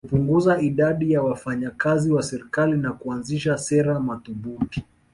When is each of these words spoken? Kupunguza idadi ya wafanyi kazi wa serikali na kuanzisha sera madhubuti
Kupunguza 0.05 0.61
idadi 0.61 1.11
ya 1.11 1.21
wafanyi 1.23 1.67
kazi 1.77 2.11
wa 2.11 2.23
serikali 2.23 2.77
na 2.77 2.93
kuanzisha 2.93 3.57
sera 3.57 3.99
madhubuti 3.99 4.83